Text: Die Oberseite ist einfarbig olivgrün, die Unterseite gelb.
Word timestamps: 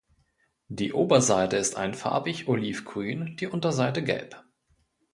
Die 0.67 0.93
Oberseite 0.93 1.57
ist 1.57 1.75
einfarbig 1.77 2.47
olivgrün, 2.47 3.37
die 3.39 3.45
Unterseite 3.45 4.03
gelb. 4.03 4.43